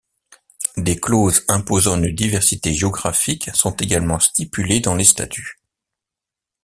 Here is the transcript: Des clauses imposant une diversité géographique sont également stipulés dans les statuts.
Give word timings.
Des 0.77 0.95
clauses 0.99 1.43
imposant 1.47 1.95
une 2.01 2.09
diversité 2.09 2.73
géographique 2.73 3.51
sont 3.55 3.75
également 3.75 4.19
stipulés 4.19 4.79
dans 4.79 4.95
les 4.95 5.03
statuts. 5.03 5.59